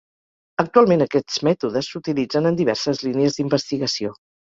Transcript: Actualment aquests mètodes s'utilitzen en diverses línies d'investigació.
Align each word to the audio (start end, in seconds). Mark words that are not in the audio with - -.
Actualment 0.61 1.03
aquests 1.05 1.35
mètodes 1.47 1.89
s'utilitzen 1.93 2.51
en 2.51 2.57
diverses 2.61 3.03
línies 3.09 3.37
d'investigació. 3.41 4.15